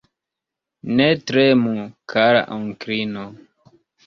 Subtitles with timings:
[1.01, 1.75] Ne tremu,
[2.15, 3.29] kara onklino.